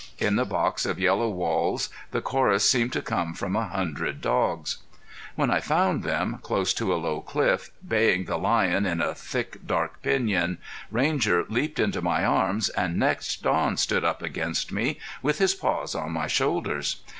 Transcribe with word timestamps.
In 0.17 0.35
the 0.35 0.45
box 0.45 0.87
of 0.87 0.97
yellow 0.99 1.29
walls 1.29 1.89
the 2.09 2.21
chorus 2.21 2.67
seemed 2.67 2.91
to 2.93 3.03
come 3.03 3.35
from 3.35 3.55
a 3.55 3.67
hundred 3.67 4.19
dogs. 4.19 4.77
When 5.35 5.51
I 5.51 5.59
found 5.59 6.01
them, 6.01 6.39
close 6.41 6.73
to 6.73 6.91
a 6.91 6.97
low 6.97 7.19
cliff, 7.21 7.69
baying 7.87 8.25
the 8.25 8.39
lion 8.39 8.87
in 8.87 8.99
a 8.99 9.13
thick, 9.13 9.57
dark 9.63 10.01
piñon, 10.01 10.57
Ranger 10.89 11.45
leaped 11.49 11.77
into 11.77 12.01
my 12.01 12.25
arms 12.25 12.69
and 12.69 12.97
next 12.97 13.43
Don 13.43 13.77
stood 13.77 14.03
up 14.03 14.23
against 14.23 14.71
me 14.71 14.97
with 15.21 15.37
his 15.37 15.53
paws 15.53 15.93
on 15.93 16.13
my 16.13 16.25
shoulders. 16.25 17.03